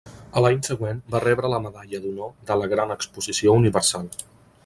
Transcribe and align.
A 0.39 0.41
l'any 0.43 0.55
següent, 0.67 1.01
va 1.15 1.21
rebre 1.25 1.51
la 1.53 1.59
Medalla 1.65 2.01
d'Honor 2.05 2.33
de 2.49 2.59
la 2.63 2.71
gran 2.73 2.97
Exposició 2.97 3.57
Universal. 3.61 4.09